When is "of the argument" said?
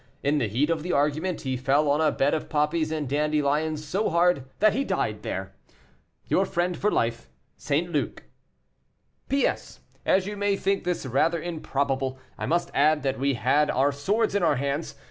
0.71-1.41